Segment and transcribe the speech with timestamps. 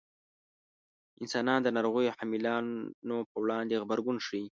[1.21, 4.45] انسانان د ناروغیو حاملانو په وړاندې غبرګون ښيي.